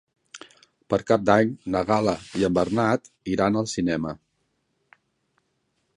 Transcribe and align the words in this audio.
Per 0.93 0.97
Cap 1.11 1.27
d'Any 1.31 1.51
na 1.75 1.83
Gal·la 1.91 2.15
i 2.41 2.47
en 2.49 2.57
Bernat 2.59 3.13
iran 3.35 3.61
al 3.61 3.71
cinema. 3.75 4.15